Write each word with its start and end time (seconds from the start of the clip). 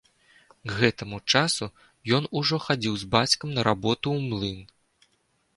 К 0.69 0.77
гэтаму 0.79 1.19
часу 1.33 1.69
ён 2.19 2.23
ужо 2.41 2.61
хадзіў 2.65 2.93
з 3.03 3.13
бацькам 3.15 3.49
на 3.59 3.67
работу 3.71 4.07
ў 4.19 4.31
млын. 4.31 4.59